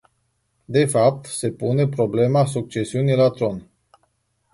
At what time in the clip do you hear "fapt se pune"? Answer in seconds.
0.87-1.87